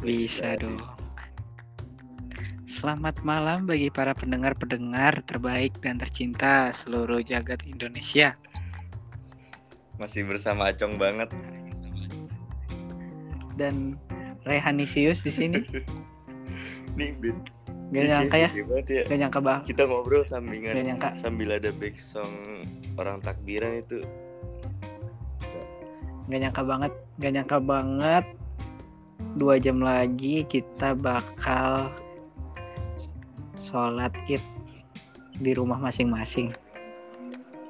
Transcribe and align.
Bisa 0.00 0.56
dong. 0.56 0.80
Selamat 2.64 3.20
malam 3.20 3.68
bagi 3.68 3.92
para 3.92 4.16
pendengar-pendengar 4.16 5.20
terbaik 5.28 5.76
dan 5.84 6.00
tercinta 6.00 6.72
seluruh 6.72 7.20
jagat 7.20 7.60
Indonesia. 7.68 8.32
Masih 10.00 10.24
bersama 10.24 10.72
Acong 10.72 10.96
banget. 10.96 11.28
Dan 13.60 14.00
Rehanisius 14.48 15.20
di 15.20 15.32
sini. 15.36 15.60
Nih. 16.96 17.12
Gak 17.92 18.04
nyangka 18.06 18.36
ya, 18.38 18.48
ya. 18.88 19.02
gak 19.04 19.18
nyangka 19.20 19.40
bang. 19.44 19.60
Kita 19.68 19.82
ngobrol 19.84 20.24
sambil 20.24 20.62
Gak 20.64 20.86
nyangka. 20.86 21.08
sambil 21.20 21.60
ada 21.60 21.74
back 21.76 22.00
song 22.00 22.64
orang 22.96 23.20
takbiran 23.20 23.84
itu. 23.84 24.00
Gak 26.32 26.40
nyangka 26.40 26.62
banget, 26.64 26.92
gak 27.20 27.32
nyangka 27.36 27.58
banget. 27.60 28.24
Dua 29.36 29.56
jam 29.56 29.78
lagi 29.78 30.42
kita 30.44 30.92
bakal 30.98 31.88
sholat 33.62 34.10
id 34.26 34.42
di 35.40 35.52
rumah 35.54 35.78
masing-masing. 35.78 36.50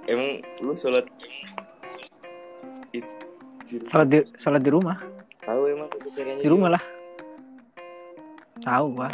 Emang 0.09 0.43
lu 0.59 0.73
sholat 0.75 1.07
id 2.91 3.07
di 3.69 3.77
rumah? 3.79 3.91
Sholat 3.93 4.09
di, 4.09 4.19
sholat 4.41 4.63
di 4.65 4.71
rumah, 4.73 4.99
Tahu 5.45 5.61
emang 5.71 5.89
caranya? 6.17 6.43
di 6.43 6.49
rumah 6.51 6.71
lah. 6.75 6.85
Tahu 8.61 8.87
gua. 8.93 9.09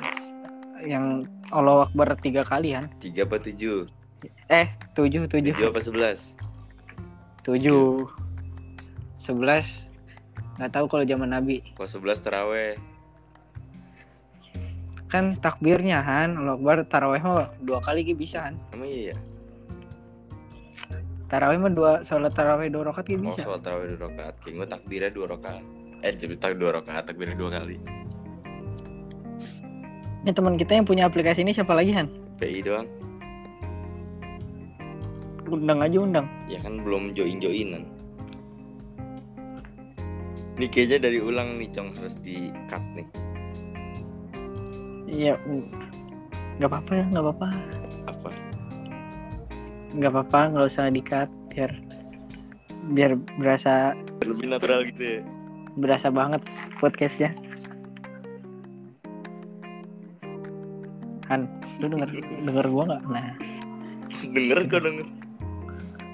Yang 0.81 1.29
Allah 1.51 1.89
Akbar 1.89 2.15
tiga 2.21 2.43
kali 2.45 2.73
kan? 2.77 2.89
Tiga 3.01 3.25
apa 3.25 3.37
tujuh? 3.41 3.89
Eh, 4.49 4.67
tujuh, 4.95 5.29
tujuh. 5.29 5.53
Tujuh 5.53 5.69
apa 5.71 5.81
sebelas? 5.83 6.35
tujuh 7.47 8.11
sebelas 9.23 9.87
nggak 10.57 10.73
tahu 10.73 10.87
kalau 10.87 11.05
zaman 11.05 11.31
Nabi 11.31 11.61
Kalau 11.73 11.87
sebelas 11.87 12.19
teraweh. 12.19 12.77
kan 15.07 15.39
takbirnya 15.39 16.03
Han 16.03 16.35
Allah 16.35 16.55
Akbar 16.55 16.83
taraweh 16.85 17.21
mah 17.21 17.55
dua 17.63 17.79
kali 17.79 18.03
gitu 18.03 18.19
bisa 18.19 18.43
Han 18.43 18.59
Emang 18.73 18.87
iya 18.87 19.13
ya? 19.13 19.17
taraweh 21.27 21.57
mah 21.57 21.71
dua 21.71 21.91
sholat 22.03 22.33
taraweh 22.33 22.67
dua 22.67 22.87
rakaat 22.87 23.07
gitu 23.07 23.21
Oh 23.21 23.31
bisa 23.31 23.43
sholat 23.45 23.61
teraweh 23.61 23.87
dua 23.89 24.01
rakaat. 24.07 24.35
Kayak 24.41 24.55
gue 24.55 24.67
takbirnya 24.69 25.11
dua 25.11 25.27
rakaat. 25.29 25.63
Eh 26.01 26.13
jadi 26.13 26.35
tak 26.37 26.55
dua 26.55 26.71
rakaat, 26.73 27.03
takbirnya 27.05 27.35
dua 27.35 27.51
kali. 27.53 27.79
ini 30.23 30.31
teman 30.31 30.55
kita 30.55 30.75
yang 30.75 30.83
punya 30.83 31.07
aplikasi 31.07 31.41
ini 31.41 31.51
siapa 31.51 31.71
lagi 31.71 31.91
Han 31.93 32.11
PI 32.37 32.59
doang. 32.63 32.87
undang 35.47 35.79
aja 35.79 35.97
undang 35.97 36.27
Ya 36.47 36.59
kan 36.59 36.79
belum 36.79 37.11
join 37.13 37.39
joinan. 37.39 37.87
Nih 40.57 40.69
kayaknya 40.69 40.99
dari 41.05 41.19
ulang 41.21 41.61
nih 41.61 41.69
Cong 41.69 41.93
harus 41.95 42.17
di 42.19 42.49
cut 42.67 42.81
nih. 42.97 43.07
iya 45.07 45.39
nggak 46.59 46.67
apa-apa 46.67 46.93
ya 46.93 47.05
nggak 47.09 47.25
apa-apa 47.25 47.49
Apa? 48.11 48.29
nggak 49.95 50.11
apa-apa 50.11 50.41
nggak 50.51 50.67
usah 50.67 50.91
dikat 50.91 51.31
biar 51.49 51.71
biar 52.91 53.11
berasa 53.39 53.95
Lebih 54.21 54.51
natural 54.51 54.83
gitu 54.91 55.03
ya. 55.03 55.21
berasa 55.77 56.11
banget 56.11 56.43
podcastnya 56.83 57.31
Han 61.29 61.47
lu 61.79 61.87
denger 61.87 62.09
denger 62.43 62.67
gua 62.67 62.83
nggak 62.89 63.03
nah 63.07 63.31
denger 64.27 64.59
kok 64.67 64.81
denger. 64.81 65.07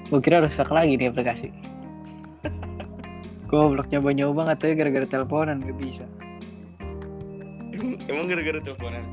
Gue 0.09 0.21
kira 0.21 0.45
rusak 0.45 0.69
lagi 0.69 0.97
nih 0.97 1.09
aplikasi. 1.09 1.49
Goblok 3.53 3.93
nyoba-nyoba 3.93 4.49
nggak 4.49 4.59
tahu 4.65 4.69
ya 4.73 4.77
gara-gara 4.81 5.05
teleponan 5.05 5.61
gak 5.61 5.77
bisa. 5.77 6.09
Emang, 8.09 8.25
gara-gara 8.25 8.59
teleponan. 8.65 9.05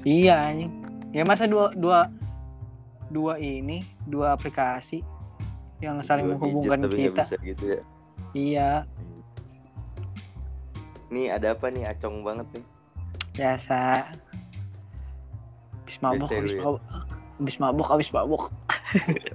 Iya 0.00 0.48
anjing. 0.48 0.72
Ya 1.12 1.28
masa 1.28 1.44
dua 1.44 1.76
dua 1.76 2.08
dua 3.12 3.36
ini 3.36 3.84
dua 4.08 4.32
aplikasi 4.32 5.04
yang 5.84 6.00
saling 6.00 6.24
Dua 6.24 6.40
menghubungkan 6.40 6.88
nggak 6.88 6.96
kita. 6.96 7.22
bisa 7.22 7.36
gitu 7.44 7.64
ya. 7.68 7.80
Iya, 8.32 8.70
Nih 11.06 11.30
ada 11.30 11.52
apa 11.52 11.68
nih 11.68 11.86
acong 11.86 12.24
banget 12.24 12.48
nih. 12.56 12.64
biasa. 13.36 14.08
Habis 15.84 15.96
lu 16.00 16.08
ya. 16.48 16.60
mabuk. 16.64 16.80
Habis 17.36 17.56
mabuk, 17.60 17.86
habis 17.92 18.08
mabuk. 18.10 18.42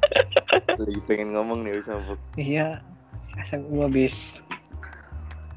Lagi 0.81 0.99
pengen 1.05 1.37
ngomong 1.37 1.61
nih 1.61 1.77
bisa 1.77 1.93
mabuk. 1.93 2.17
Iya. 2.35 2.81
Gua 3.67 3.85
habis 3.85 4.15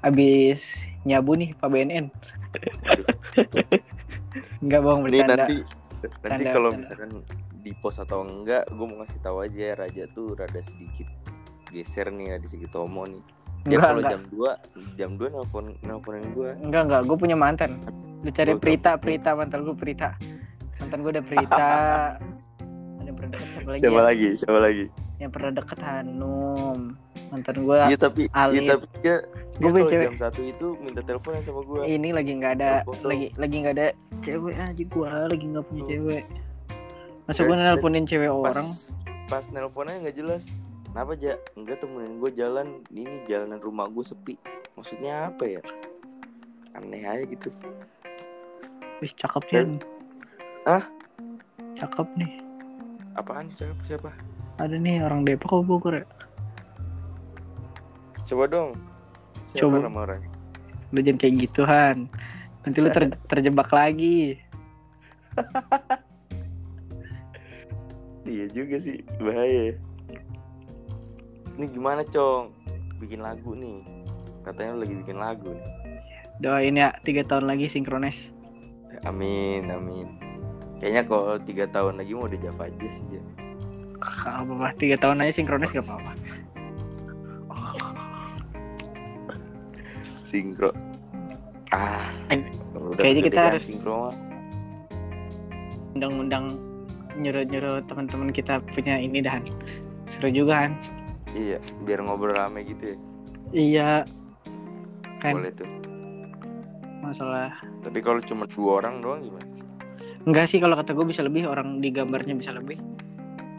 habis 0.01 0.61
nyabu 1.03 1.33
nih 1.35 1.53
Pak 1.55 1.69
BNN. 1.69 2.07
Enggak 4.61 4.81
bohong 4.85 5.03
bercanda. 5.05 5.35
nanti 5.39 5.57
nanti 6.21 6.43
Tanda- 6.45 6.53
kalau 6.53 6.69
tanda. 6.71 6.81
misalkan 6.81 7.11
di 7.65 7.73
post 7.75 7.97
atau 7.97 8.21
enggak, 8.21 8.69
gue 8.69 8.85
mau 8.85 9.01
ngasih 9.01 9.21
tahu 9.21 9.41
aja 9.41 9.73
Raja 9.75 10.05
tuh 10.13 10.37
rada 10.37 10.61
sedikit 10.61 11.09
geser 11.73 12.13
nih 12.13 12.37
ada 12.37 12.45
sedikit 12.45 12.77
homo 12.77 13.09
nih. 13.09 13.23
Dia 13.65 13.81
Enggak, 13.81 13.89
kalau 13.89 14.01
enggak. 14.01 14.13
jam 14.13 14.23
2 14.29 15.01
jam 15.01 15.11
2 15.17 15.33
nelpon 15.33 15.65
nelponin 15.81 16.25
gue. 16.31 16.51
Enggak 16.61 16.83
enggak, 16.85 17.03
gue 17.05 17.17
punya 17.17 17.37
mantan. 17.37 17.81
Lu 18.21 18.29
cari 18.29 18.53
Gua 18.53 18.61
Prita. 18.61 18.91
Prita 18.97 19.31
mantan 19.33 19.65
gue 19.65 19.73
Prita. 19.73 20.13
Mantan 20.77 20.99
gue 21.01 21.13
ada 21.13 21.25
Prita. 21.25 21.69
ada 23.01 23.09
yang 23.09 23.17
pernah 23.17 23.31
deket 23.33 23.49
siapa 23.49 23.69
lagi? 23.71 23.81
Siapa 23.81 23.97
ya? 23.97 24.05
lagi? 24.05 24.29
Siapa 24.37 24.59
lagi? 24.61 24.85
Yang 25.17 25.31
pernah 25.33 25.51
deket 25.55 25.79
Hanum. 25.81 26.79
Mantan 27.35 27.57
gue 27.59 27.77
Iya 27.85 27.99
tapi 27.99 28.23
Alif. 28.31 28.55
iya 28.55 28.63
tapi 28.71 28.85
dia, 28.97 29.17
Gua 29.55 29.59
dia 29.61 29.67
punya 29.67 29.75
kalau 29.75 29.91
cewek. 29.91 30.05
jam 30.05 30.17
satu 30.17 30.41
itu 30.41 30.67
minta 30.79 31.01
teleponan 31.01 31.41
sama 31.41 31.61
gue. 31.63 31.81
ini 31.85 32.09
lagi 32.11 32.33
nggak 32.33 32.53
ada 32.55 32.71
Telepon 32.81 32.95
dong. 32.95 33.09
lagi 33.11 33.27
lagi 33.35 33.57
nggak 33.57 33.75
ada 33.75 33.87
cewek 34.21 34.55
aja 34.57 34.83
gue 34.85 35.09
lagi 35.27 35.45
nggak 35.45 35.65
punya 35.65 35.83
cewek. 35.85 36.25
Masa 37.25 37.41
gue 37.41 37.57
nelponin 37.57 38.05
cewek 38.05 38.31
pas 38.31 38.39
orang? 38.53 38.69
pas 39.25 39.45
nelponnya 39.49 39.97
nggak 40.01 40.17
jelas. 40.17 40.45
Kenapa 40.87 41.13
ja? 41.17 41.35
Enggak 41.53 41.83
temenin 41.83 42.17
gue 42.17 42.31
jalan 42.31 42.67
ini 42.89 43.25
jalanan 43.25 43.59
rumah 43.59 43.89
gue 43.89 44.03
sepi. 44.03 44.39
Maksudnya 44.75 45.27
apa 45.27 45.43
ya? 45.45 45.61
Aneh 46.73 47.03
aja 47.03 47.25
gitu. 47.25 47.51
Wih 48.97 49.11
cakep 49.13 49.43
nih. 49.45 49.55
Dan- 49.57 49.83
Ah? 50.65 50.85
Cakep 51.75 52.09
nih. 52.15 52.33
Apaan? 53.15 53.51
Siapa? 53.53 53.83
Siapa? 53.85 54.11
Ada 54.57 54.77
nih 54.77 55.03
orang 55.03 55.23
Depok 55.25 55.51
apa 55.53 55.63
Bogor 55.63 55.95
ya? 55.97 56.07
Coba 58.25 58.45
dong. 58.49 58.71
Siapa 59.49 59.69
Coba. 59.69 59.77
nama 59.85 59.99
orang? 60.09 60.23
Lu 60.91 60.99
jangan 61.01 61.21
kayak 61.21 61.35
gitu 61.49 61.61
Han. 61.65 62.09
Nanti 62.65 62.79
lu 62.81 62.89
ter- 62.89 63.19
terjebak 63.31 63.69
lagi. 63.69 64.41
Iya 68.25 68.49
juga 68.49 68.81
sih 68.81 69.05
bahaya. 69.21 69.77
Ini 71.55 71.65
gimana 71.71 72.03
cong? 72.09 72.51
Bikin 72.99 73.21
lagu 73.21 73.53
nih. 73.53 73.85
Katanya 74.43 74.77
lu 74.77 74.81
lagi 74.89 74.95
bikin 74.97 75.19
lagu 75.21 75.49
nih. 75.53 75.71
Doain 76.41 76.75
ya 76.75 76.91
tiga 77.05 77.23
tahun 77.23 77.47
lagi 77.47 77.69
sinkronis. 77.69 78.33
Amin 79.05 79.69
amin. 79.69 80.09
Kayaknya 80.81 81.03
kalau 81.07 81.37
tiga 81.45 81.65
tahun 81.69 82.01
lagi 82.01 82.13
mau 82.17 82.27
udah 82.27 82.41
Java 82.41 82.65
aja 82.67 82.89
sih. 82.91 83.05
Gak 84.01 84.37
apa-apa, 84.45 84.69
tiga 84.77 84.97
tahun 85.01 85.23
aja 85.25 85.33
sinkronis 85.33 85.73
gak 85.73 85.85
apa-apa. 85.87 86.13
Sinkro. 90.35 90.75
Ah. 91.71 92.11
Udah 92.75 92.99
kayaknya 92.99 93.23
udah 93.23 93.31
kita 93.31 93.41
harus- 93.49 93.67
sinkro 93.67 94.11
undang-undang 95.95 96.59
nyuruh-nyuruh 97.15 97.87
teman-teman 97.87 98.35
kita 98.35 98.59
punya 98.69 98.99
ini 98.99 99.23
dah 99.23 99.39
Han. 99.39 99.47
seru 100.11 100.27
juga 100.29 100.67
kan 100.67 100.73
Iya, 101.31 101.59
biar 101.83 102.03
ngobrol 102.03 102.35
rame 102.35 102.63
gitu 102.65 102.83
ya. 102.85 102.97
iya 103.53 103.91
kan 105.21 105.39
Boleh 105.39 105.55
tuh. 105.55 105.71
masalah 107.01 107.55
Tapi 107.81 107.99
kalau 108.01 108.19
cuma 108.21 108.43
dua 108.45 108.83
orang 108.83 108.99
doang 108.99 109.23
gimana? 109.23 109.47
enggak 110.25 110.47
sih 110.49 110.59
kalau 110.59 110.75
kata 110.75 110.91
gue 110.93 111.07
bisa 111.07 111.23
lebih 111.23 111.47
orang 111.47 111.79
di 111.79 111.91
gambarnya 111.91 112.35
bisa 112.35 112.51
lebih 112.51 112.83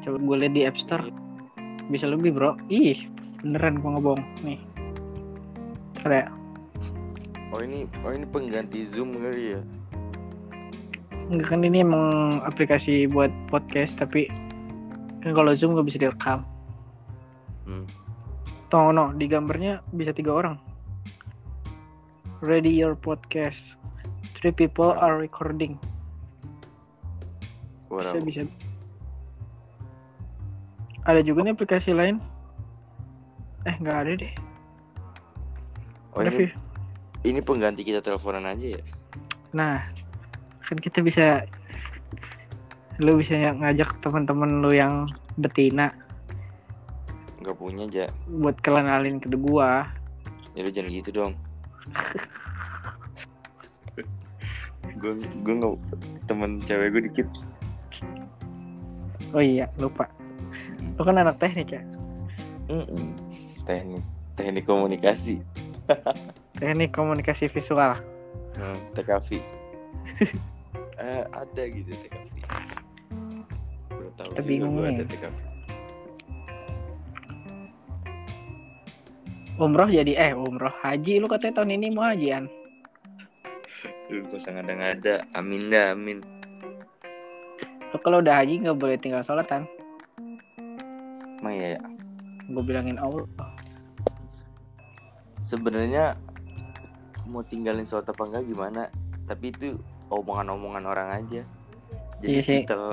coba 0.02 0.20
gue 0.20 0.36
lihat 0.38 0.54
di 0.54 0.62
App 0.62 0.76
Store 0.76 1.08
bisa 1.88 2.04
lebih 2.06 2.32
bro 2.32 2.60
ih 2.68 3.00
beneran 3.40 3.80
gue 3.80 3.90
ngebohong 3.90 4.24
nih 4.42 4.60
ada 6.02 6.28
Oh 7.56 7.64
ini, 7.64 7.88
oh 8.04 8.12
ini 8.12 8.28
pengganti 8.28 8.84
Zoom 8.84 9.16
kali 9.16 9.56
ya? 9.56 9.64
enggak 11.26 11.58
kan 11.58 11.66
ini 11.66 11.82
emang 11.82 12.38
aplikasi 12.46 13.10
buat 13.10 13.34
podcast 13.50 13.98
tapi 13.98 14.30
kan 15.26 15.34
kalau 15.34 15.58
zoom 15.58 15.74
nggak 15.74 15.90
bisa 15.90 15.98
direkam 15.98 16.46
Hmm. 17.66 17.90
Tuh, 18.70 18.94
no, 18.94 19.10
di 19.18 19.26
gambarnya 19.26 19.82
bisa 19.90 20.14
tiga 20.14 20.38
orang. 20.38 20.62
Ready 22.46 22.70
your 22.70 22.94
podcast. 22.94 23.74
Three 24.38 24.54
people 24.54 24.94
are 24.94 25.18
recording. 25.18 25.82
Bisa 27.90 28.22
bisa. 28.22 28.46
Ada 31.10 31.26
juga 31.26 31.42
nih 31.42 31.58
aplikasi 31.58 31.90
lain. 31.98 32.22
Eh 33.66 33.74
nggak 33.82 33.98
ada 33.98 34.12
deh. 34.14 34.34
Oh 36.14 36.22
ada 36.22 36.30
ini 36.30 36.54
ini 37.26 37.42
pengganti 37.42 37.82
kita 37.82 38.00
teleponan 38.00 38.46
aja 38.46 38.78
ya 38.80 38.84
Nah, 39.56 39.80
kan 40.68 40.76
kita 40.76 41.00
bisa 41.00 41.48
lu 43.00 43.16
bisa 43.20 43.36
ngajak 43.40 44.00
teman-teman 44.04 44.60
lu 44.64 44.72
yang 44.72 45.08
betina 45.36 45.92
nggak 47.44 47.56
punya 47.60 47.84
aja 47.88 48.06
buat 48.32 48.56
kenalin 48.64 49.20
ke 49.20 49.28
gua. 49.36 49.88
ya 50.56 50.64
lu 50.64 50.72
jangan 50.72 50.92
gitu 50.92 51.10
dong 51.12 51.34
gue 55.00 55.12
gue 55.44 55.54
nggak 55.60 55.76
temen 56.26 56.64
cewek 56.64 56.88
gue 56.96 57.04
dikit 57.12 57.28
Oh 59.36 59.44
iya, 59.44 59.68
lupa. 59.84 60.08
Lu 60.96 61.04
kan 61.04 61.20
anak 61.20 61.36
teknik 61.44 61.76
ya? 61.76 61.84
Mm-mm. 62.72 63.12
teknik 63.68 64.00
teknik 64.40 64.64
komunikasi 64.64 65.44
Teknik 66.56 66.92
komunikasi 66.92 67.48
visual. 67.48 68.00
hmm, 68.56 68.78
TKV 68.94 69.30
eh, 70.98 71.24
ada 71.28 71.64
gitu 71.66 71.92
TKV 71.92 72.32
Baru 73.90 74.10
tahu 74.16 74.30
Kita 74.32 74.42
bingung 74.42 74.80
ada 74.80 75.04
TKV 75.04 75.40
Umroh 79.56 79.88
jadi 79.88 80.14
eh 80.18 80.32
umroh 80.32 80.72
haji 80.78 81.16
lu 81.16 81.28
katanya 81.28 81.64
tahun 81.64 81.80
ini 81.80 81.88
mau 81.90 82.04
hajian. 82.04 82.52
lu 84.12 84.20
gak 84.26 84.36
usah 84.36 84.52
ngada-ngada 84.52 85.24
amin 85.32 85.68
dah 85.68 85.92
amin 85.92 86.20
Lu 87.90 87.98
kalau 88.00 88.20
udah 88.20 88.36
haji 88.36 88.60
nggak 88.62 88.76
boleh 88.76 88.96
tinggal 88.96 89.24
sholatan. 89.24 89.64
emang 91.40 91.56
ya 91.56 91.80
Gue 92.46 92.64
bilangin 92.64 92.96
Allah. 92.96 93.24
sebenarnya 95.40 96.18
mau 97.26 97.42
tinggalin 97.42 97.84
sholat 97.84 98.06
apa 98.06 98.22
enggak 98.24 98.46
gimana? 98.46 98.88
Tapi 99.26 99.52
itu 99.52 99.78
omongan-omongan 100.10 100.84
orang 100.86 101.10
aja. 101.12 101.42
Jadi 102.22 102.32
Iya 102.32 102.42
sih. 102.42 102.56
titel 102.64 102.84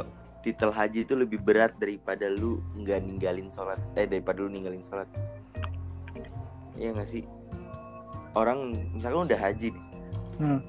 titel 0.42 0.70
haji 0.74 1.06
itu 1.06 1.14
lebih 1.14 1.38
berat 1.38 1.78
daripada 1.78 2.26
lu 2.26 2.58
nggak 2.74 2.98
ninggalin 3.06 3.46
sholat 3.54 3.78
eh 3.94 4.10
daripada 4.10 4.42
lu 4.42 4.50
ninggalin 4.50 4.82
sholat. 4.82 5.06
Iya 6.74 6.96
nggak 6.96 7.08
sih? 7.08 7.22
Orang 8.32 8.72
misalkan 8.96 9.28
udah 9.28 9.40
haji 9.40 9.68
nih. 9.72 9.84
Hmm. 10.40 10.60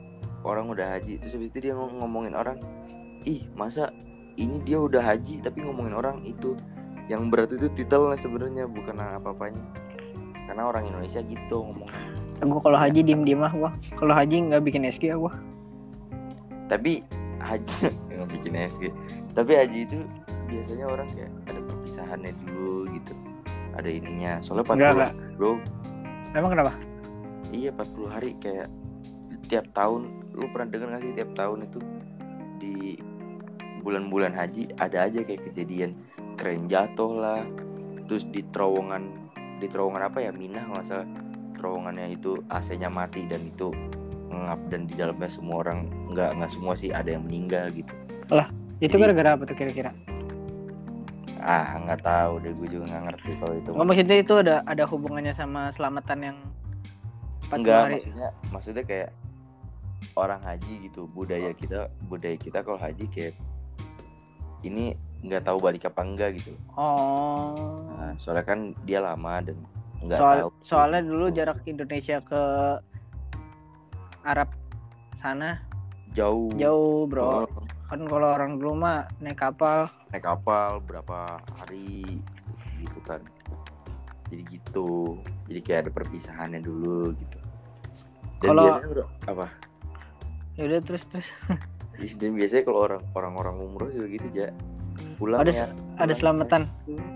orang 0.43 0.67
udah 0.67 0.99
haji 0.99 1.23
terus 1.23 1.39
habis 1.39 1.55
itu 1.55 1.63
dia 1.63 1.71
ngom- 1.71 2.03
ngomongin 2.03 2.35
orang 2.35 2.59
ih 3.23 3.47
masa 3.55 3.87
ini 4.35 4.59
dia 4.59 4.75
udah 4.75 4.99
haji 4.99 5.39
tapi 5.39 5.63
ngomongin 5.63 5.95
orang 5.95 6.19
itu? 6.27 6.59
Yang 7.07 7.21
berat 7.31 7.49
itu 7.55 7.67
titelnya 7.71 8.19
sebenarnya 8.19 8.63
bukan 8.67 8.95
apa-apanya. 8.99 9.63
Karena 10.43 10.67
orang 10.67 10.83
Indonesia 10.83 11.23
gitu 11.23 11.63
ngomong 11.63 11.87
Gue 12.43 12.61
kalau 12.61 12.77
haji 12.77 12.99
diem 13.01 13.23
diem 13.23 13.41
ah 13.41 13.51
gue. 13.51 13.71
Kalau 13.95 14.13
haji 14.13 14.35
nggak 14.51 14.61
bikin 14.63 14.83
SG 14.85 15.15
gue. 15.15 15.33
tapi 16.63 17.03
haji 17.37 17.91
nggak 18.09 18.29
bikin 18.33 18.55
SG 18.55 18.83
tapi 19.35 19.51
haji 19.53 19.79
itu 19.85 19.99
biasanya 20.47 20.85
orang 20.87 21.07
kayak 21.11 21.31
ada 21.45 21.59
perpisahannya 21.59 22.31
dulu 22.47 22.87
gitu 22.89 23.13
ada 23.75 23.89
ininya 23.89 24.39
soalnya 24.39 24.63
40 24.63 24.73
Enggak, 24.73 24.87
hari, 24.87 24.95
enggak. 24.95 25.13
bro 25.37 25.51
Emang 26.33 26.51
kenapa? 26.55 26.73
iya 27.51 27.69
40 27.75 28.09
hari 28.09 28.31
kayak 28.41 28.67
tiap 29.51 29.67
tahun 29.75 30.01
lu 30.33 30.49
pernah 30.49 30.67
dengar 30.71 30.97
gak 30.97 31.03
sih 31.03 31.13
tiap 31.13 31.31
tahun 31.35 31.67
itu 31.67 31.79
di 32.57 32.75
bulan-bulan 33.83 34.33
haji 34.33 34.71
ada 34.79 35.05
aja 35.05 35.19
kayak 35.21 35.43
kejadian 35.51 35.93
keren 36.39 36.65
jatuh 36.65 37.11
lah 37.11 37.43
terus 38.07 38.23
di 38.31 38.41
terowongan 38.49 39.03
di 39.59 39.67
terowongan 39.69 40.09
apa 40.09 40.25
ya 40.25 40.31
Minah 40.33 40.63
nggak 40.71 40.85
salah 40.87 41.05
terowongannya 41.63 42.11
itu 42.11 42.43
AC-nya 42.49 42.91
mati 42.91 43.23
dan 43.23 43.47
itu 43.47 43.71
ngap 44.27 44.59
dan 44.67 44.83
di 44.83 44.93
dalamnya 44.93 45.31
semua 45.31 45.63
orang 45.63 45.87
nggak 46.11 46.35
nggak 46.35 46.51
semua 46.51 46.75
sih 46.75 46.91
ada 46.91 47.07
yang 47.07 47.23
meninggal 47.23 47.71
gitu 47.71 47.95
Itu 48.27 48.35
Jadi- 48.83 48.99
gara-gara 48.99 49.29
apa 49.31 49.43
tuh 49.47 49.55
kira-kira? 49.55 49.95
ah 51.39 51.75
nggak 51.77 51.99
tahu 52.01 52.39
deh 52.39 52.51
gue 52.53 52.67
juga 52.69 52.83
nggak 52.85 53.03
ngerti 53.05 53.31
kalau 53.37 53.53
itu 53.53 53.69
Nggak 53.69 53.83
maksudnya 53.85 54.17
itu 54.17 54.33
ada 54.37 54.55
ada 54.63 54.83
hubungannya 54.85 55.31
sama 55.31 55.71
selamatan 55.71 56.19
yang 56.21 56.37
40 57.45 57.55
enggak 57.57 57.79
hari. 57.79 57.93
maksudnya 57.93 58.27
maksudnya 58.49 58.83
kayak 58.83 59.09
orang 60.13 60.39
haji 60.39 60.73
gitu 60.83 61.01
budaya 61.05 61.51
kita 61.51 61.79
budaya 62.05 62.35
kita 62.35 62.59
kalau 62.59 62.75
haji 62.77 63.07
kayak 63.07 63.35
ini 64.61 64.95
nggak 65.21 65.43
tahu 65.43 65.59
balik 65.59 65.83
apa 65.83 65.99
enggak 66.01 66.35
gitu 66.37 66.55
Oh. 66.75 67.55
nah, 67.93 68.15
soalnya 68.17 68.43
kan 68.45 68.59
dia 68.81 68.99
lama 68.99 69.39
dan 69.41 69.59
nggak 70.03 70.19
Soal, 70.19 70.37
tahu 70.37 70.49
soalnya 70.61 71.01
dulu 71.01 71.25
jarak 71.31 71.59
Indonesia 71.63 72.17
ke 72.19 72.41
Arab 74.23 74.49
sana 75.19 75.59
jauh. 76.11 76.51
jauh 76.55 77.07
bro. 77.07 77.43
Oh, 77.43 77.47
kan 77.87 78.03
kalau 78.05 78.29
orang 78.31 78.59
dulu 78.59 78.73
mah 78.77 79.07
naik 79.19 79.39
kapal. 79.39 79.87
Naik 80.11 80.23
kapal 80.23 80.83
berapa 80.83 81.39
hari 81.57 82.03
gitu 82.79 82.99
kan. 83.03 83.23
Jadi 84.27 84.43
gitu. 84.49 85.19
Jadi 85.47 85.59
kayak 85.61 85.79
ada 85.87 85.91
perpisahannya 85.93 86.59
dulu 86.59 87.11
gitu. 87.15 87.37
Dan 88.43 88.47
Kalau- 88.51 88.67
biasanya 88.67 89.05
apa? 89.31 89.45
Ya 90.53 90.63
udah 90.69 90.79
terus 90.83 91.03
terus. 91.07 91.27
Dan 92.19 92.35
biasanya 92.35 92.63
kalau 92.67 92.79
orang 92.83 93.01
orang 93.15 93.33
orang 93.39 93.55
umroh 93.61 93.87
juga 93.87 94.07
gitu 94.09 94.27
ya 94.33 94.49
pulang 95.17 95.41
Ada 95.41 95.51
ya 95.53 95.65
ada 95.97 96.13
pulang 96.13 96.17
selamatan? 96.37 96.61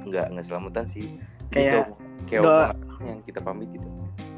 Nggak 0.06 0.26
nggak 0.34 0.46
selamatan 0.46 0.86
sih 0.88 1.18
Kayak 1.50 1.96
kayak 2.26 2.42
doa. 2.44 2.68
yang 3.00 3.20
kita 3.24 3.40
pamit 3.40 3.70
gitu. 3.72 3.88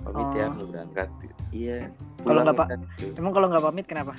Pamit 0.02 0.28
ya 0.34 0.46
Oh. 0.46 0.54
mau 0.54 0.66
berangkat 0.66 1.10
iya. 1.50 1.78
Kalau 2.20 2.42
nggak, 2.42 2.58
ya, 2.60 2.78
gitu. 2.98 3.14
emang 3.18 3.34
kalau 3.34 3.48
nggak 3.48 3.64
pamit 3.64 3.86
kenapa? 3.86 4.14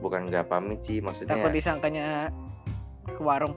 Bukan 0.00 0.20
nggak 0.26 0.46
pamit 0.46 0.80
sih 0.80 0.98
maksudnya 0.98 1.34
takut 1.34 1.52
disangkanya 1.52 2.30
ke 3.06 3.20
warung. 3.20 3.52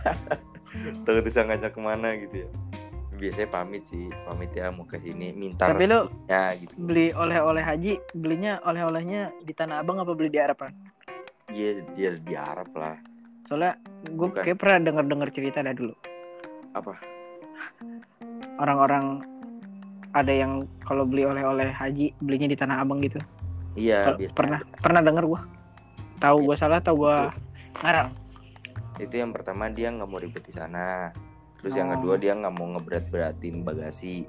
Takut 1.04 1.22
bisa 1.22 1.42
ngajak 1.42 1.70
ke 1.70 1.80
mana 1.80 2.14
gitu 2.16 2.46
ya. 2.46 2.48
Biasanya 3.12 3.48
pamit 3.48 3.84
sih 3.84 4.08
pamit 4.24 4.48
ya 4.50 4.72
mau 4.72 4.82
ke 4.82 4.96
sini 4.96 5.28
minta 5.30 5.68
Tapi 5.68 5.84
lu- 5.84 6.08
restunya 6.08 6.42
gitu. 6.56 6.72
beli 6.78 7.06
oleh-oleh 7.12 7.60
haji 7.60 7.92
belinya 8.10 8.56
oleh-olehnya 8.64 9.28
di 9.38 9.52
tanah 9.52 9.84
abang 9.84 10.00
apa 10.00 10.14
beli 10.14 10.30
di 10.30 10.40
Arapan 10.40 10.72
dia 11.50 11.82
dia 11.92 12.16
di 12.16 12.32
Arab 12.32 12.70
lah. 12.72 12.96
Soalnya 13.44 13.76
gue 14.00 14.28
kayak 14.32 14.56
pernah 14.56 14.78
denger 14.80 15.04
dengar 15.04 15.28
cerita 15.28 15.58
dah 15.60 15.74
dulu. 15.74 15.92
Apa 16.72 16.94
orang-orang 18.60 19.24
ada 20.10 20.32
yang 20.34 20.66
kalau 20.82 21.06
beli 21.06 21.22
oleh-oleh 21.22 21.70
haji 21.70 22.12
belinya 22.18 22.50
di 22.50 22.58
tanah 22.58 22.82
abang 22.82 22.98
gitu. 23.00 23.22
Iya 23.78 24.18
biasanya. 24.18 24.34
pernah 24.34 24.60
pernah 24.82 25.00
denger 25.06 25.24
gua? 25.26 25.40
Tahu 26.18 26.36
gua 26.50 26.56
salah 26.58 26.82
tahu 26.82 27.06
gua 27.06 27.30
ngarang? 27.80 28.10
Itu 28.98 29.14
yang 29.16 29.30
pertama 29.30 29.70
dia 29.70 29.94
nggak 29.94 30.08
mau 30.10 30.18
ribet 30.18 30.42
di 30.42 30.52
sana. 30.52 31.14
Terus 31.62 31.78
yang 31.78 31.94
Oh. 31.94 32.00
kedua 32.00 32.14
dia 32.18 32.34
nggak 32.34 32.54
mau 32.54 32.66
ngeberat-beratin 32.76 33.62
bagasi. 33.62 34.26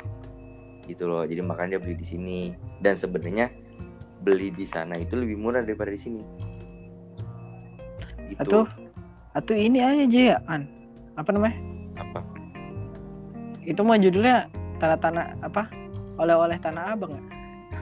Gitu 0.86 1.04
loh 1.10 1.26
jadi 1.26 1.42
makanya 1.42 1.78
dia 1.78 1.82
beli 1.82 1.96
di 1.98 2.08
sini. 2.08 2.40
Dan 2.78 3.02
sebenarnya 3.02 3.50
beli 4.22 4.54
di 4.54 4.70
sana 4.70 4.96
itu 5.02 5.18
lebih 5.18 5.42
murah 5.42 5.66
daripada 5.66 5.90
di 5.90 6.00
sini. 6.00 6.24
Gitu. 8.32 8.40
Atuh. 8.40 8.68
atau 9.32 9.56
ini 9.56 9.80
aja 9.80 10.04
aja 10.04 10.20
ya 10.36 10.38
an. 10.52 10.68
Apa 11.16 11.32
namanya? 11.32 11.56
Apa 11.96 12.20
itu 13.62 13.82
mah 13.86 13.98
judulnya 14.02 14.50
tanah-tanah 14.82 15.26
apa? 15.46 15.70
Oleh-oleh 16.18 16.58
tanah 16.58 16.98
abang 16.98 17.14
ya? 17.14 17.24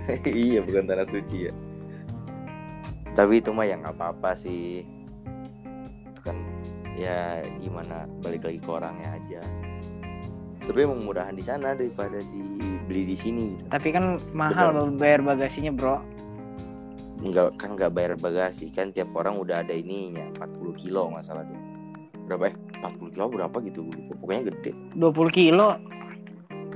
Iya 0.26 0.60
bukan 0.66 0.86
tanah 0.90 1.08
suci 1.08 1.50
ya. 1.50 1.54
Tapi 3.16 3.42
itu 3.42 3.50
mah 3.56 3.68
yang 3.68 3.84
apa-apa 3.88 4.36
sih. 4.36 4.84
Itu 6.12 6.20
kan 6.24 6.38
ya 7.00 7.44
gimana 7.64 8.06
balik 8.20 8.48
lagi 8.48 8.60
ke 8.60 8.70
orangnya 8.70 9.16
aja. 9.16 9.42
Tapi 10.70 10.86
emang 10.86 11.02
murahan 11.02 11.34
di 11.34 11.42
sana 11.42 11.74
daripada 11.74 12.22
dibeli 12.22 13.10
di 13.10 13.18
sini 13.18 13.58
gitu. 13.58 13.68
Tapi 13.74 13.90
kan 13.90 14.22
mahal 14.36 14.94
bayar 15.00 15.26
bagasinya 15.26 15.74
bro. 15.74 15.98
Nggak 17.26 17.58
kan 17.58 17.74
nggak 17.74 17.92
bayar 17.96 18.14
bagasi. 18.20 18.70
Kan 18.70 18.94
tiap 18.94 19.10
orang 19.18 19.40
udah 19.42 19.66
ada 19.66 19.74
ininya 19.74 20.30
40 20.38 20.78
kilo 20.78 21.10
deh 21.10 21.69
berapa 22.30 22.54
ya? 22.54 22.56
40 22.86 23.14
kilo 23.18 23.26
berapa 23.34 23.58
gitu 23.66 23.80
lupa. 23.90 24.14
pokoknya 24.22 24.42
gede. 24.54 24.72
20 24.94 25.34
kilo. 25.34 25.68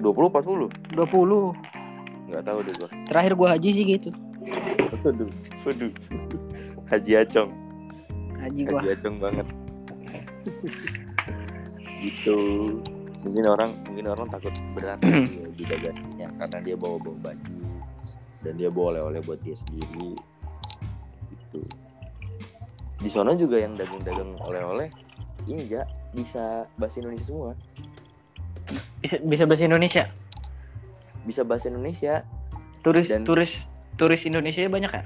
20 0.02 0.34
40 0.34 0.98
20 0.98 1.74
nggak 2.34 2.44
tahu 2.50 2.60
deh 2.66 2.74
gua. 2.82 2.90
Terakhir 3.06 3.34
gua 3.38 3.48
haji 3.54 3.70
sih 3.70 3.86
gitu. 3.86 4.10
Waduh 5.06 5.30
waduh. 5.62 5.92
Haji 6.90 7.12
acong. 7.22 7.50
Haji 8.42 8.62
gua. 8.66 8.80
Haji 8.82 8.90
acong 8.98 9.16
banget. 9.22 9.48
Gitu. 12.04 12.36
Mungkin 13.24 13.48
orang 13.48 13.80
mungkin 13.88 14.12
orang 14.12 14.28
takut 14.28 14.52
berat 14.76 15.00
ya, 15.08 15.48
di 15.56 15.64
bagasinya 15.64 16.28
karena 16.44 16.58
dia 16.60 16.76
bawa 16.76 17.00
bawa 17.00 17.32
baju 17.32 17.64
dan 18.44 18.54
dia 18.60 18.68
bawa 18.68 19.00
oleh-oleh 19.00 19.24
buat 19.24 19.40
dia 19.40 19.56
sendiri. 19.56 20.20
Gitu. 21.32 21.64
Di 23.00 23.08
sana 23.08 23.40
juga 23.40 23.64
yang 23.64 23.80
dagang-dagang 23.80 24.36
oleh-oleh 24.44 24.92
ini 25.48 25.68
ya 25.68 25.84
bisa 26.12 26.66
bahasa 26.78 27.00
Indonesia 27.02 27.26
semua 27.28 27.52
bisa 29.02 29.18
bisa 29.20 29.44
bahasa 29.44 29.64
Indonesia 29.68 30.04
bisa 31.24 31.42
bahasa 31.44 31.66
Indonesia 31.68 32.14
turis 32.82 33.08
Dan- 33.12 33.26
turis 33.28 33.54
turis 33.96 34.22
Indonesia 34.26 34.68
banyak 34.68 34.92
ya 34.92 35.04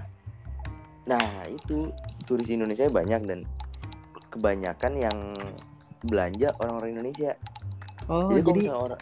Nah 1.08 1.48
itu 1.48 1.88
turis 2.28 2.52
Indonesia 2.52 2.84
banyak 2.92 3.22
dan 3.24 3.40
kebanyakan 4.28 4.92
yang 5.00 5.18
belanja 6.04 6.52
orang-orang 6.60 7.00
Indonesia. 7.00 7.32
oh 8.12 8.28
jadi 8.28 8.44
kalau 8.44 8.44
jadi 8.44 8.60
misalnya 8.60 8.80
orang, 8.84 9.00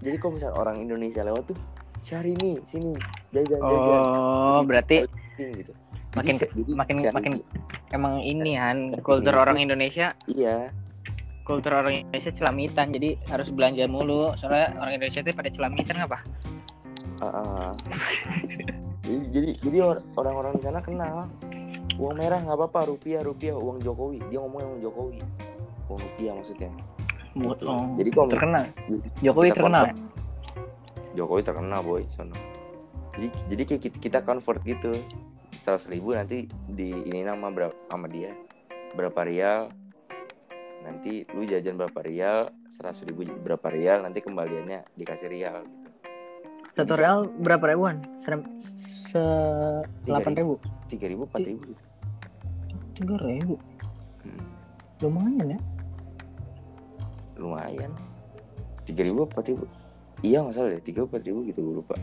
jadi 0.00 0.16
kalau 0.16 0.32
misalnya 0.32 0.56
orang 0.56 0.76
Indonesia 0.80 1.20
lewat 1.20 1.44
tuh, 1.52 1.58
Syahrini 2.00 2.64
sini 2.64 2.96
jajan 3.28 3.60
jajan. 3.60 4.00
oh 4.00 4.56
Jadi, 4.56 4.68
berarti 4.72 4.96
gitu. 5.36 5.72
Jadi 5.72 6.16
makin 6.16 6.34
jadi 6.40 6.72
makin 6.72 6.96
makin 7.12 7.32
emang 7.94 8.18
ini 8.20 8.58
kan 8.58 8.90
kultur 9.00 9.38
orang 9.38 9.62
Indonesia. 9.62 10.12
Iya. 10.26 10.74
Kultur 11.46 11.76
orang 11.76 12.02
Indonesia 12.02 12.32
celamitan 12.34 12.90
jadi 12.90 13.14
harus 13.30 13.54
belanja 13.54 13.86
mulu. 13.86 14.34
Soalnya 14.34 14.74
orang 14.82 14.98
Indonesia 14.98 15.22
itu 15.22 15.30
pada 15.30 15.50
celamitan 15.54 15.96
apa 16.02 16.18
ah, 17.22 17.30
ah. 17.30 17.70
jadi 19.06 19.22
jadi 19.30 19.50
jadi 19.62 19.78
or- 19.86 20.04
orang-orang 20.18 20.58
di 20.58 20.62
sana 20.66 20.82
kenal. 20.82 21.30
Uang 21.94 22.18
merah 22.18 22.42
nggak 22.42 22.58
apa-apa 22.58 22.90
rupiah 22.90 23.22
rupiah 23.22 23.54
uang 23.54 23.78
Jokowi. 23.78 24.18
Dia 24.28 24.42
ngomongnya 24.42 24.66
uang 24.66 24.80
Jokowi. 24.82 25.18
Uang 25.86 26.00
rupiah 26.02 26.32
maksudnya. 26.34 26.70
Oh, 27.38 27.54
jadi 27.94 28.10
kalau 28.10 28.28
terkenal. 28.30 28.64
Jokowi 29.22 29.48
terkenal. 29.54 29.84
Convert- 29.94 30.14
Jokowi 31.14 31.42
terkenal 31.46 31.80
boy 31.86 32.02
sono 32.10 32.34
jadi 33.14 33.28
jadi 33.54 33.62
kayak 33.62 33.82
kita, 33.86 33.96
kita 34.02 34.18
convert 34.26 34.60
gitu 34.66 34.98
seratus 35.64 35.88
ribu 35.88 36.12
nanti 36.12 36.44
di 36.68 36.92
ini 37.08 37.24
nama 37.24 37.48
berapa 37.48 37.72
sama 37.88 38.04
dia. 38.04 38.36
Berapa 38.92 39.24
rial? 39.24 39.72
Nanti 40.84 41.24
lu 41.32 41.48
jajan 41.48 41.80
berapa 41.80 42.04
rial? 42.04 42.52
Seratus 42.68 43.08
ribu 43.08 43.24
berapa 43.40 43.64
rial? 43.72 44.04
Nanti 44.04 44.20
kembaliannya 44.20 44.84
dikasih 44.92 45.32
rial 45.32 45.64
gitu. 45.64 45.88
Satu 46.76 46.92
real 47.00 47.32
berapa 47.40 47.64
ribuan? 47.64 48.04
Se 48.20 48.28
se 48.60 49.22
delapan 50.04 50.36
ribu. 50.36 50.60
tiga 50.92 51.08
ribu 51.08 51.24
empat 51.24 51.40
ribu 51.48 51.60
gitu. 51.72 51.82
Tiga 53.00 53.16
ribu? 53.24 53.56
Hmm. 54.20 54.44
lumayan 55.00 55.56
ya? 55.56 55.60
Lumayan. 57.40 57.92
Tiga 58.84 59.00
ribu 59.00 59.24
empat 59.24 59.48
ribu? 59.48 59.64
Iya 60.20 60.44
nggak 60.44 60.54
salah 60.60 60.76
deh. 60.76 60.82
Tiga 60.84 61.08
empat 61.08 61.24
ribu 61.24 61.40
gitu 61.48 61.64
gue 61.64 61.74
lupa. 61.80 61.96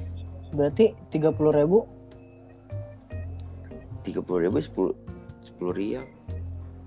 Berarti 0.49 0.97
tiga 1.13 1.29
puluh 1.29 1.53
ribu 1.53 2.00
tiga 4.01 4.19
puluh 4.21 4.49
ribu 4.49 4.57
sepuluh 4.61 4.93
sepuluh 5.41 5.73
rial. 5.73 6.05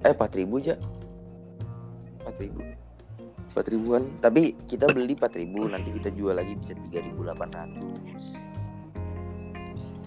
Eh 0.04 0.12
empat 0.12 0.36
ribu 0.36 0.60
aja. 0.60 0.76
Empat 2.20 2.36
ribu. 2.40 2.60
Empat 3.54 3.66
ribuan. 3.70 4.02
Tapi 4.18 4.58
kita 4.66 4.90
beli 4.90 5.14
empat 5.14 5.38
ribu 5.38 5.70
nanti 5.70 5.94
kita 5.94 6.10
jual 6.10 6.34
lagi 6.34 6.58
bisa 6.58 6.74
tiga 6.90 7.00
ribu 7.02 7.22
delapan 7.22 7.50
ratus. 7.54 8.24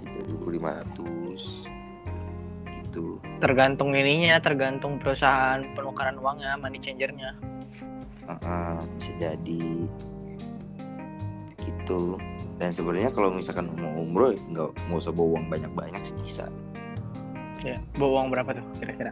tiga 0.03 0.19
ribu 0.27 0.45
lima 0.51 0.83
ratus. 0.83 1.67
Gitu. 2.67 3.21
Tergantung 3.39 3.95
ininya 3.95 4.41
tergantung 4.43 4.99
perusahaan 4.99 5.63
penukaran 5.73 6.19
uangnya 6.19 6.59
money 6.59 6.81
changernya. 6.83 7.37
Ah, 8.27 8.83
bisa 8.99 9.11
jadi. 9.15 9.87
Gitu. 11.55 12.19
Dan 12.57 12.73
sebenarnya 12.73 13.13
kalau 13.13 13.29
misalkan 13.29 13.69
mau 13.77 14.01
umroh 14.01 14.33
nggak 14.33 14.73
nggak 14.89 14.97
usah 14.97 15.13
bawa 15.13 15.37
uang 15.37 15.45
banyak 15.45 15.71
banyak 15.77 16.01
sih 16.01 16.17
bisa 16.25 16.49
ya 17.63 17.77
bawa 17.95 18.09
uang 18.21 18.27
berapa 18.33 18.49
tuh 18.57 18.65
kira-kira? 18.77 19.11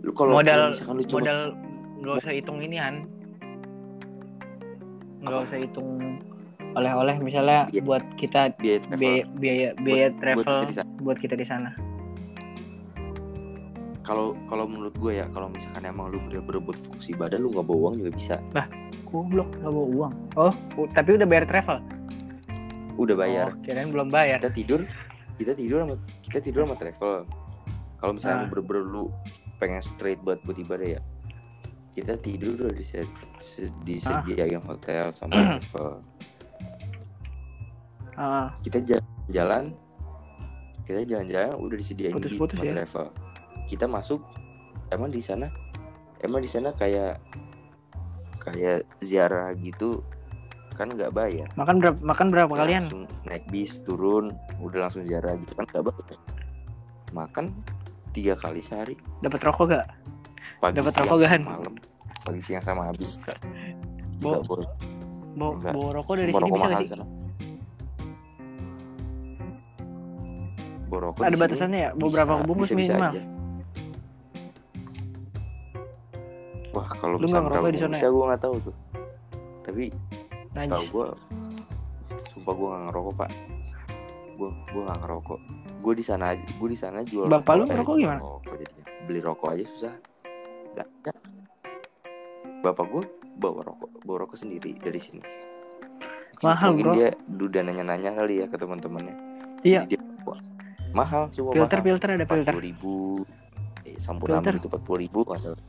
Lu 0.00 0.10
kalau 0.16 0.38
modal 0.40 0.72
kalau 0.74 0.96
lu 0.96 1.04
modal 1.12 1.38
nggak 2.00 2.14
usah 2.24 2.32
hitung 2.32 2.58
ini 2.64 2.76
kan 2.80 2.94
nggak 5.20 5.40
usah 5.44 5.58
hitung 5.60 6.16
oleh-oleh 6.72 7.18
misalnya 7.20 7.66
Iya. 7.74 7.82
buat 7.82 8.04
kita 8.14 8.54
biaya 8.56 8.78
travel. 8.86 8.98
biaya 9.02 9.22
biaya, 9.36 9.68
biaya 9.82 10.06
buat 10.08 10.16
travel 10.22 10.58
buat 11.02 11.18
kita 11.18 11.34
di 11.36 11.44
sana. 11.44 11.70
Kalau 14.00 14.32
kalau 14.48 14.64
menurut 14.66 14.94
gue 14.96 15.20
ya 15.20 15.26
kalau 15.30 15.52
misalkan 15.52 15.84
emang 15.86 16.10
lu 16.10 16.18
udah 16.30 16.40
berebut 16.42 16.74
fokus 16.80 17.12
ibadah 17.12 17.36
lu 17.36 17.52
nggak 17.52 17.66
bawa 17.66 17.78
uang 17.90 17.94
juga 18.00 18.10
bisa. 18.16 18.34
Goblok 19.06 19.50
nggak 19.60 19.70
bawa 19.70 19.86
uang. 19.92 20.12
Oh 20.40 20.52
tapi 20.96 21.20
udah 21.20 21.26
bayar 21.28 21.44
travel? 21.44 21.78
Udah 22.96 23.16
bayar. 23.16 23.46
Oh, 23.52 23.56
kirain 23.60 23.90
belum 23.92 24.08
bayar. 24.08 24.38
Kita 24.40 24.52
tidur 24.54 24.80
kita 25.40 25.56
tidur 25.56 25.80
sama 25.80 25.96
kita 26.20 26.38
tidur 26.38 26.60
sama 26.62 26.76
travel. 26.76 27.24
Kalau 27.96 28.12
misalnya 28.12 28.36
Ah. 28.36 28.42
lu 28.42 28.50
bener-bener 28.50 28.84
lu 28.84 29.04
pengen 29.56 29.80
straight 29.80 30.20
buat 30.20 30.40
buat 30.42 30.56
ibadah 30.56 30.88
ya 30.90 31.02
kita 31.90 32.16
tidur 32.16 32.54
udah 32.56 32.70
di 32.70 32.84
disediain 33.82 34.60
hotel 34.60 35.10
sama 35.10 35.32
travel. 35.58 36.04
Ah, 38.14 38.52
kita 38.60 38.78
jalan-jalan 38.80 39.72
kita 40.84 41.00
jalan-jalan 41.04 41.56
udah 41.56 41.76
disediain 41.76 42.12
bis 42.12 42.30
Putus-putus 42.30 42.56
sama 42.56 42.66
ya? 42.66 42.72
travel. 42.76 43.06
Kita 43.64 43.84
masuk 43.86 44.20
emang 44.88 45.08
di 45.08 45.20
sana 45.20 45.48
emang 46.20 46.40
di 46.40 46.50
sana 46.50 46.72
kayak 46.72 47.16
kayak 48.38 48.84
ziarah 48.98 49.52
gitu 49.56 50.00
kan 50.80 50.88
nggak 50.88 51.12
bayar. 51.12 51.48
Makan 51.54 51.76
berapa 51.76 51.98
makan 52.00 52.26
berapa 52.28 52.48
Kayak 52.48 52.62
kalian? 52.62 52.84
naik 53.22 53.44
bis 53.48 53.84
turun 53.84 54.32
udah 54.58 54.88
langsung 54.88 55.04
ziarah 55.04 55.36
gitu 55.36 55.52
kan 55.52 55.68
nggak 55.68 55.84
bayar. 55.86 56.16
Makan 57.12 57.44
tiga 58.10 58.32
kali 58.34 58.58
sehari. 58.60 58.96
Dapat 59.20 59.44
rokok 59.44 59.66
gak 59.68 59.86
pagi 60.58 60.80
Dapat 60.80 60.92
rokok 60.96 61.18
gahan? 61.20 61.40
malam. 61.44 61.74
Pagi 62.20 62.40
siang 62.40 62.60
sama 62.60 62.88
habis 62.88 63.20
Bawa- 63.20 64.40
Nggak 64.40 64.42
boleh. 64.46 64.68
bawa, 65.30 65.52
Enggak. 65.54 65.72
bawa 65.72 65.90
rokok 65.94 66.14
dari 66.16 66.30
Bawa 66.30 66.40
sini 66.40 66.50
bisa 66.50 66.66
gak 66.66 67.08
Bawa 70.90 71.00
rokok 71.06 71.22
ada 71.22 71.36
batasannya 71.38 71.78
ya? 71.78 71.90
Bawa 71.92 72.08
berapa 72.10 72.32
bungkus 72.42 72.70
minimal? 72.72 73.10
aja. 73.10 73.22
Wah 76.70 76.88
kalau 76.94 77.16
Lu 77.18 77.26
nggak 77.26 77.42
ngerokok 77.46 77.70
di 77.70 77.78
sana 77.78 77.94
ya? 77.98 78.08
gue 78.08 78.24
nggak 78.26 78.42
tahu 78.42 78.56
tuh. 78.62 78.74
Tapi 79.60 79.84
Najis. 80.50 80.66
setahu 80.66 80.84
gue, 80.90 81.06
sumpah 82.34 82.52
gue 82.58 82.66
nggak 82.68 82.82
ngerokok 82.90 83.14
pak. 83.14 83.30
Gue 84.34 84.50
gue 84.50 84.82
nggak 84.82 84.98
ngerokok. 85.04 85.40
Gue 85.80 85.92
di 85.94 86.04
sana 86.04 86.26
gue 86.34 86.68
di 86.68 86.78
sana 86.78 86.98
jual. 87.06 87.26
Bapak 87.30 87.52
lu 87.54 87.62
ngerokok 87.70 87.94
gimana? 87.96 88.20
rokok 88.20 88.54
jadinya. 88.58 88.84
Beli 89.06 89.20
rokok 89.22 89.48
aja 89.54 89.64
susah. 89.66 89.94
Nggak 90.74 90.88
ada. 90.90 91.12
Bapak 92.60 92.84
gue 92.90 93.02
bawa 93.40 93.60
rokok 93.64 93.90
bawa 94.04 94.16
rokok 94.26 94.36
sendiri 94.36 94.74
dari 94.76 95.00
sini. 95.00 95.22
Mahal, 96.40 96.72
mungkin 96.72 96.86
bro. 96.88 96.94
dia 96.96 97.08
udah 97.28 97.62
nanya-nanya 97.68 98.10
kali 98.16 98.40
ya 98.40 98.46
ke 98.48 98.56
teman-temannya. 98.56 99.12
iya 99.60 99.84
Jadi 99.84 100.00
dia 100.00 100.00
wah, 100.24 100.40
mahal 100.96 101.28
semua 101.36 101.52
filter 101.52 101.78
mahal 101.78 101.88
filter 101.92 102.08
ada 102.16 102.24
filter 102.24 102.54
ribu 102.56 103.22
eh, 103.84 103.96
sampurna 104.00 104.40
Filter. 104.40 104.56
itu 104.56 104.66
empat 104.72 104.82
puluh 104.88 104.98
ribu 105.04 105.20
nggak 105.28 105.36
salah 105.36 105.60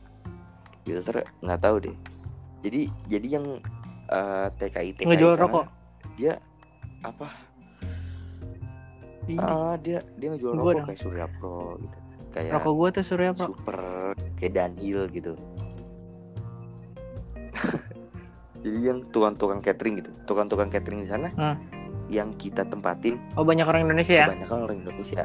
filter 0.80 1.28
nggak 1.44 1.60
tahu 1.60 1.76
deh 1.76 1.96
jadi 2.64 2.80
jadi 3.04 3.26
yang 3.36 3.46
eh, 4.12 4.46
TKI 4.54 4.90
TKI 4.94 5.06
ngejual 5.08 5.32
sana, 5.32 5.42
rokok? 5.42 5.64
Dia 6.14 6.32
apa? 7.00 7.28
Ah 9.38 9.74
dia 9.76 10.02
dia 10.16 10.28
ngejual 10.30 10.52
Gua 10.52 10.60
rokok 10.60 10.74
dong. 10.74 10.86
kayak 10.86 11.00
Surya 11.00 11.26
Pro 11.32 11.78
gitu. 11.78 11.96
Kayak 12.30 12.50
rokok 12.54 12.72
gua 12.72 12.88
tuh 12.90 13.04
surya 13.04 13.30
pro. 13.30 13.44
Super 13.46 13.78
kayak 14.36 14.52
Dunhill 14.52 15.04
gitu. 15.10 15.32
Jadi 18.62 18.78
yang 18.80 19.04
tukang-tukang 19.08 19.60
catering 19.60 19.98
gitu. 19.98 20.10
Tukang-tukang 20.24 20.68
catering 20.68 21.02
di 21.02 21.10
sana 21.10 21.28
Hmm. 21.34 21.56
yang 22.08 22.32
kita 22.34 22.64
tempatin. 22.64 23.20
Oh 23.34 23.42
banyak 23.42 23.64
orang 23.64 23.84
Indonesia 23.84 24.14
ya? 24.14 24.26
Kebanyakan 24.26 24.58
orang 24.62 24.76
Indonesia. 24.80 25.22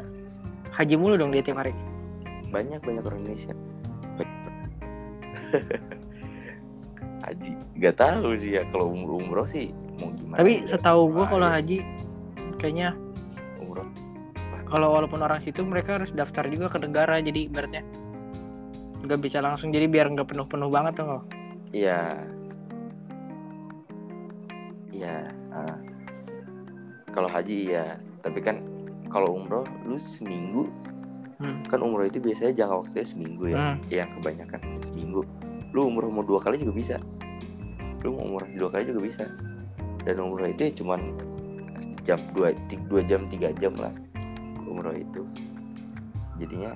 Haji 0.68 0.94
mulu 0.94 1.16
dong 1.16 1.32
dia 1.32 1.40
tiap 1.40 1.58
hari. 1.58 1.72
Banyak 2.48 2.80
banyak 2.80 3.02
orang 3.02 3.20
Indonesia 3.22 3.52
haji 7.24 7.50
nggak 7.76 7.96
tahu 7.96 8.28
sih 8.38 8.50
ya 8.56 8.62
kalau 8.70 8.94
umroh 8.94 9.18
umroh 9.18 9.46
sih 9.46 9.74
mau 9.98 10.10
gimana 10.14 10.38
tapi 10.38 10.52
juga. 10.62 10.70
setahu 10.76 11.00
gua 11.10 11.18
Wah, 11.18 11.28
kalau 11.30 11.48
ya, 11.48 11.54
haji 11.58 11.78
kayaknya 12.58 12.88
umroh 13.58 13.88
kalau 14.68 14.88
walaupun 14.94 15.20
orang 15.24 15.40
situ 15.40 15.64
mereka 15.64 15.98
harus 15.98 16.12
daftar 16.12 16.46
juga 16.46 16.68
ke 16.68 16.78
negara 16.78 17.18
jadi 17.18 17.48
ibaratnya 17.48 17.82
nggak 19.02 19.20
bisa 19.22 19.38
langsung 19.40 19.70
jadi 19.70 19.86
biar 19.86 20.10
nggak 20.12 20.28
penuh-penuh 20.28 20.70
banget 20.70 21.00
tuh 21.00 21.22
iya 21.72 22.18
iya 24.90 25.30
ah. 25.54 25.76
kalau 27.12 27.30
haji 27.30 27.74
ya 27.74 27.96
tapi 28.20 28.42
kan 28.42 28.60
kalau 29.08 29.38
umroh 29.38 29.64
lu 29.86 29.96
seminggu 29.96 30.68
Hmm. 31.38 31.62
kan 31.70 31.78
umroh 31.78 32.02
itu 32.02 32.18
biasanya 32.18 32.50
jangka 32.50 32.74
waktunya 32.82 33.06
seminggu 33.06 33.44
ya 33.46 33.58
Hmm. 33.62 33.76
yang 33.94 34.10
kebanyakan 34.18 34.58
seminggu 34.82 35.22
lu 35.72 35.88
umroh 35.88 36.08
mau 36.08 36.24
dua 36.24 36.40
kali 36.40 36.60
juga 36.60 36.74
bisa. 36.74 36.96
Lu 38.04 38.14
mau 38.16 38.24
umroh 38.34 38.48
dua 38.56 38.68
kali 38.72 38.88
juga 38.88 39.00
bisa. 39.04 39.24
Dan 40.04 40.22
umroh 40.22 40.48
itu 40.48 40.68
ya 40.68 40.72
cuman 40.80 41.00
jam 42.06 42.18
dua 42.32 42.56
dua 42.88 43.00
jam 43.04 43.28
tiga 43.28 43.52
jam 43.56 43.74
lah 43.76 43.92
umroh 44.64 44.94
itu. 44.96 45.22
Jadinya 46.40 46.72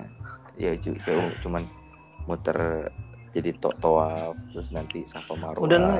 ya 0.59 0.77
ya 0.77 1.13
cuman 1.41 1.65
muter 2.29 2.89
jadi 3.33 3.49
to 3.57 3.73
toaf 3.81 4.37
terus 4.53 4.69
nanti 4.69 5.01
safa 5.03 5.33
marwah. 5.33 5.65
Udah 5.65 5.79
lu 5.81 5.95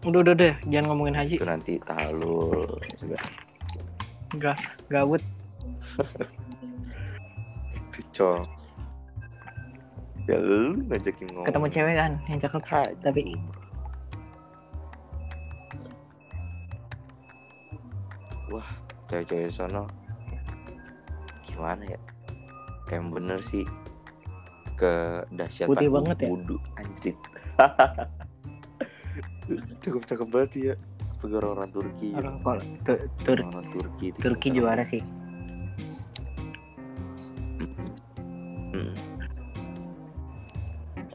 Udah 0.00 0.24
udah 0.24 0.32
deh, 0.32 0.56
jangan 0.72 0.96
ngomongin 0.96 1.12
haji. 1.12 1.36
itu 1.36 1.44
nanti 1.44 1.76
tahlul 1.84 2.64
juga. 2.96 3.20
Enggak, 4.32 4.56
gabut. 4.88 5.20
itu 7.76 8.00
cok 8.16 8.59
ya 10.30 10.38
lu 10.38 10.78
ngajakin 10.86 11.26
ngomong. 11.34 11.46
Ketemu 11.50 11.66
cewek 11.74 11.94
kan 11.98 12.12
yang 12.30 12.38
cakep. 12.38 12.62
Tapi 13.02 13.34
cewek-cewek 19.10 19.50
sono 19.50 19.90
gimana 21.42 21.82
ya? 21.82 21.98
Kayak 22.86 23.10
bener 23.10 23.42
sih. 23.42 23.66
Ke 24.78 25.26
dahsyat 25.34 25.66
Putih 25.66 25.90
banget 25.90 26.24
ya? 26.24 26.28
wudhu 26.30 26.56
anjrit. 26.78 27.18
Cakep 29.82 30.02
cakep 30.06 30.28
banget 30.30 30.50
ya. 30.56 30.74
Apalagi 31.18 31.34
orang-orang 31.36 31.70
Turki 31.74 32.08
orang 32.16 32.36
kalau 32.40 32.62
Tur- 32.86 33.08
Tur- 33.26 33.44
orang 33.44 33.66
Turki 33.76 34.06
Turki 34.16 34.48
juara 34.54 34.86
sih. 34.86 35.02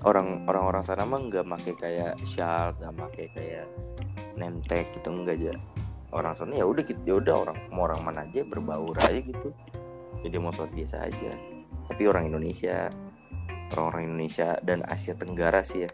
Orang 0.05 0.45
orang-orang 0.45 0.83
sana 0.85 1.03
mah 1.03 1.19
nggak 1.19 1.45
make 1.45 1.73
kayak 1.75 2.13
shawl 2.23 2.71
nggak 2.77 2.93
make 2.93 3.25
kayak 3.33 3.65
name 4.37 4.61
tag 4.63 4.85
gitu 4.93 5.09
enggak 5.09 5.41
aja. 5.41 5.53
Orang 6.13 6.31
sana 6.31 6.55
ya 6.55 6.63
udah 6.63 6.83
gitu 6.85 7.01
ya 7.03 7.15
udah 7.17 7.35
orang 7.43 7.57
mau 7.69 7.89
orang 7.89 8.01
mana 8.01 8.23
aja 8.23 8.45
berbaur 8.45 8.95
aja 9.01 9.19
gitu. 9.19 9.49
Jadi 10.21 10.35
mau 10.37 10.53
sholat 10.53 10.71
biasa 10.71 10.97
aja. 11.03 11.31
Tapi 11.85 12.03
orang 12.05 12.29
Indonesia 12.29 12.87
orang-orang 13.73 14.07
Indonesia 14.07 14.55
dan 14.61 14.85
Asia 14.85 15.13
Tenggara 15.13 15.65
sih 15.65 15.83
ya. 15.83 15.91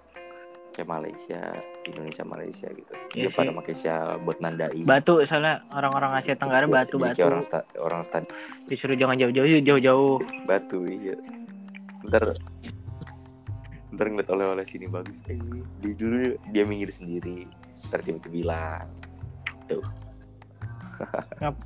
Kayak 0.72 0.88
Malaysia 0.88 1.42
Indonesia 1.84 2.24
Malaysia 2.24 2.68
gitu. 2.72 2.92
Iya 3.12 3.28
dia 3.28 3.32
pada 3.34 3.52
pakai 3.54 3.76
shawl 3.76 4.24
buat 4.24 4.38
nandai. 4.40 4.84
Batu 4.84 5.20
soalnya 5.26 5.64
orang-orang 5.68 6.12
Asia 6.16 6.36
Tenggara 6.36 6.64
Jadi 6.64 6.74
batu-batu. 6.74 7.16
kayak 7.18 7.28
orang 7.28 7.44
sta- 7.44 7.68
orang 7.76 8.02
stad 8.04 8.24
Disuruh 8.68 8.96
jangan 8.96 9.20
jauh-jauh, 9.20 9.60
jauh-jauh. 9.60 10.16
batu 10.48 10.88
iya. 10.88 11.16
Ntar 12.08 12.24
ntar 13.92 14.08
ngeliat 14.08 14.30
oleh-oleh 14.30 14.64
sini 14.64 14.88
bagus 14.88 15.20
eh 15.28 15.36
di 15.78 15.92
dulu 15.94 16.16
dia 16.48 16.64
minggir 16.64 16.90
sendiri 16.90 17.44
ntar 17.86 18.00
tiba-tiba 18.00 18.32
bilang 18.32 18.88
tuh 19.66 19.84
Ngap- 21.38 21.66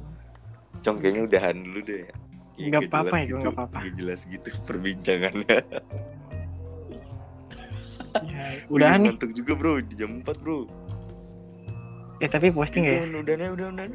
cong 0.82 0.98
kayaknya 0.98 1.22
udahan 1.24 1.58
dulu 1.60 1.80
deh 1.82 2.04
ya 2.56 2.66
nggak 2.72 2.88
apa-apa 2.88 3.16
ya, 3.16 3.26
gitu, 3.26 3.36
nggak 3.38 3.54
apa-apa. 3.54 3.78
nggak 3.80 3.94
jelas 3.96 4.20
gitu 4.26 4.50
perbincangannya 4.64 5.60
Ya, 8.16 8.48
udahan 8.72 9.00
nih. 9.02 9.12
ngantuk 9.12 9.36
juga 9.36 9.54
bro 9.54 9.74
di 9.80 9.94
jam 9.94 10.24
4 10.24 10.40
bro 10.40 10.66
Eh 12.24 12.32
tapi 12.32 12.48
posting 12.48 12.88
ya. 12.88 13.04
udah 13.04 13.36
udah 13.36 13.50
udah 13.52 13.68
udah 13.76 13.86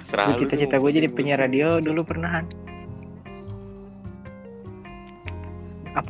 Serah 0.00 0.32
Cita-cita 0.32 0.80
gue 0.80 0.90
jadi 0.90 1.08
penyiar 1.12 1.36
radio 1.38 1.76
dulu 1.76 2.00
pernahan. 2.02 2.48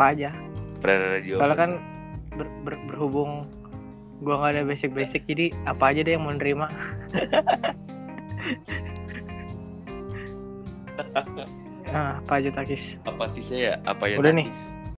Apa 0.00 0.16
aja? 0.16 0.32
Penyiar 0.80 1.20
radio 1.20 1.36
Soalnya 1.36 1.52
apa 1.52 1.60
kan 1.60 1.70
ber- 2.40 2.56
ber- 2.64 2.80
berhubung 2.88 3.44
gua 4.24 4.40
nggak 4.40 4.52
ada 4.56 4.62
basic-basic 4.64 5.28
jadi 5.28 5.52
apa 5.68 5.92
aja 5.92 6.00
deh 6.00 6.16
yang 6.16 6.24
mau 6.24 6.32
nerima. 6.32 6.72
ah, 11.92 12.16
apa 12.16 12.32
aja 12.40 12.48
takis. 12.48 12.96
apatisnya 13.04 13.58
ya 13.60 13.76
apa 13.84 14.08
ya 14.08 14.16
Udah 14.16 14.32
nih. 14.32 14.48
takis? 14.48 14.79